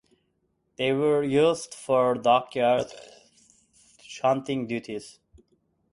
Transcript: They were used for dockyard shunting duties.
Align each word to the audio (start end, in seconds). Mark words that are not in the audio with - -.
They 0.77 0.93
were 0.93 1.21
used 1.23 1.75
for 1.75 2.15
dockyard 2.15 2.87
shunting 4.01 4.65
duties. 4.65 5.19